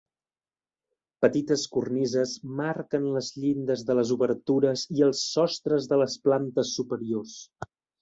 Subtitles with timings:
[1.25, 7.41] Petites cornises marquen les llindes de les obertures i els sostres de les plantes superiors.